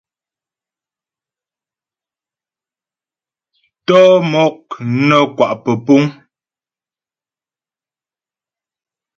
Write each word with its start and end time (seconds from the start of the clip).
Tɔ'ɔ 3.85 4.13
mɔk 4.31 4.57
nə́ 5.07 5.21
kwa' 5.35 5.59
pə́púŋ. 5.63 6.03